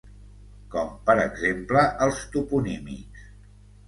Com 0.75 0.87
per 1.09 1.15
exemple 1.23 1.83
els 2.05 2.21
toponímics. 2.37 3.29